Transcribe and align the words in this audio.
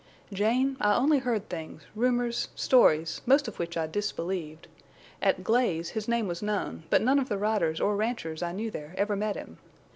"Jane, 0.33 0.77
I 0.81 0.95
only 0.95 1.19
heard 1.19 1.47
things, 1.47 1.83
rumors, 1.93 2.47
stories, 2.55 3.21
most 3.27 3.47
of 3.47 3.59
which 3.59 3.77
I 3.77 3.85
disbelieved. 3.85 4.67
At 5.21 5.43
Glaze 5.43 5.89
his 5.89 6.07
name 6.07 6.27
was 6.27 6.41
known, 6.41 6.85
but 6.89 7.03
none 7.03 7.19
of 7.19 7.29
the 7.29 7.37
riders 7.37 7.79
or 7.79 7.95
ranchers 7.95 8.41
I 8.41 8.51
knew 8.51 8.71
there 8.71 8.95
ever 8.97 9.15
met 9.15 9.35
him. 9.35 9.59